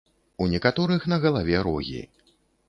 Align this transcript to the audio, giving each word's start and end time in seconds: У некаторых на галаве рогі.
У 0.45 0.47
некаторых 0.53 1.05
на 1.13 1.19
галаве 1.27 1.61
рогі. 1.69 2.03